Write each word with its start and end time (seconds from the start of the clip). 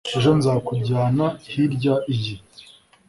Ejo 0.17 0.31
nzakujyana 0.39 1.25
hirya 1.51 1.95
iyi 2.15 2.35